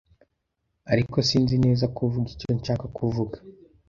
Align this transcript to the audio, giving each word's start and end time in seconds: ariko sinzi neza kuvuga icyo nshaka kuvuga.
ariko 0.91 1.15
sinzi 1.29 1.55
neza 1.65 1.85
kuvuga 1.97 2.27
icyo 2.35 2.49
nshaka 2.59 2.85
kuvuga. 2.97 3.37